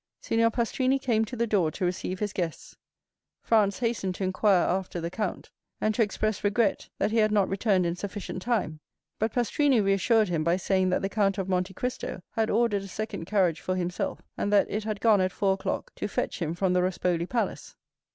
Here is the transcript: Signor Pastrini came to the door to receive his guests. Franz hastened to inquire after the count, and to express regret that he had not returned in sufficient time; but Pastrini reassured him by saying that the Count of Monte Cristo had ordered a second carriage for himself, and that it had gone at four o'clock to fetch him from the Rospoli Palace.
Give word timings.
Signor 0.19 0.49
Pastrini 0.49 0.97
came 0.99 1.25
to 1.25 1.35
the 1.35 1.45
door 1.45 1.69
to 1.69 1.85
receive 1.85 2.17
his 2.17 2.33
guests. 2.33 2.75
Franz 3.43 3.77
hastened 3.77 4.15
to 4.15 4.23
inquire 4.23 4.63
after 4.67 4.99
the 4.99 5.11
count, 5.11 5.51
and 5.79 5.93
to 5.93 6.01
express 6.01 6.43
regret 6.43 6.89
that 6.97 7.11
he 7.11 7.17
had 7.17 7.31
not 7.31 7.47
returned 7.47 7.85
in 7.85 7.95
sufficient 7.95 8.41
time; 8.41 8.79
but 9.19 9.31
Pastrini 9.31 9.79
reassured 9.79 10.27
him 10.27 10.43
by 10.43 10.57
saying 10.57 10.89
that 10.89 11.03
the 11.03 11.07
Count 11.07 11.37
of 11.37 11.47
Monte 11.47 11.75
Cristo 11.75 12.23
had 12.31 12.49
ordered 12.49 12.81
a 12.81 12.87
second 12.87 13.25
carriage 13.25 13.61
for 13.61 13.75
himself, 13.75 14.23
and 14.39 14.51
that 14.51 14.65
it 14.71 14.85
had 14.85 15.01
gone 15.01 15.21
at 15.21 15.31
four 15.31 15.53
o'clock 15.53 15.91
to 15.97 16.07
fetch 16.07 16.41
him 16.41 16.55
from 16.55 16.73
the 16.73 16.81
Rospoli 16.81 17.29
Palace. 17.29 17.75